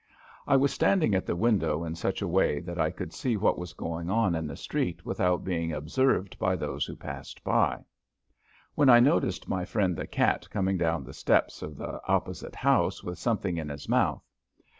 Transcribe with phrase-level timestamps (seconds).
[0.47, 3.59] I was standing at the window in such a way that I could see what
[3.59, 7.85] was going on in the street without being observed by those who passed by,
[8.73, 13.03] when I noticed my friend the cat coming down the steps of the opposite house
[13.03, 14.25] with something in his mouth.